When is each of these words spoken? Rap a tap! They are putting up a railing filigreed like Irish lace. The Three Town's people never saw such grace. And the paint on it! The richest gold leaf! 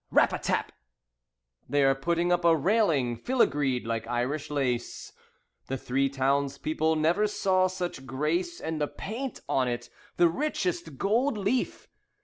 Rap 0.09 0.33
a 0.33 0.39
tap! 0.39 0.71
They 1.69 1.83
are 1.83 1.93
putting 1.93 2.31
up 2.31 2.43
a 2.43 2.55
railing 2.55 3.15
filigreed 3.17 3.85
like 3.85 4.07
Irish 4.07 4.49
lace. 4.49 5.13
The 5.67 5.77
Three 5.77 6.09
Town's 6.09 6.57
people 6.57 6.95
never 6.95 7.27
saw 7.27 7.67
such 7.67 8.07
grace. 8.07 8.59
And 8.59 8.81
the 8.81 8.87
paint 8.87 9.41
on 9.47 9.67
it! 9.67 9.91
The 10.17 10.27
richest 10.27 10.97
gold 10.97 11.37
leaf! 11.37 11.87